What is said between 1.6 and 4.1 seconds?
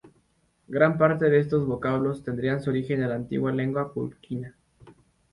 vocablos tendrían su origen en la antigua lengua